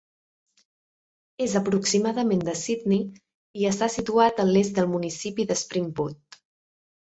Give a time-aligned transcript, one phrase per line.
[1.45, 3.05] És aproximadament de Sydney
[3.61, 6.43] i està situat a l'est del municipi de Springwood.